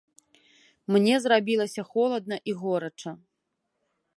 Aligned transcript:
Мне 0.95 1.15
зрабілася 1.25 1.81
холадна 1.91 2.37
і 2.53 2.59
горача. 2.63 3.11